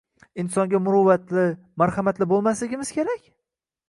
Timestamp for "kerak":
2.97-3.29